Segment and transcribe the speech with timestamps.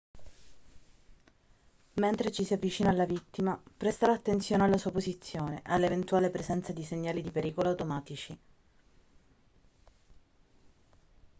[1.93, 6.81] mentre ci si avvicina alla vittima prestare attenzione alla sua posizione e all'eventuale presenza di
[6.83, 8.39] segnali di pericolo automatici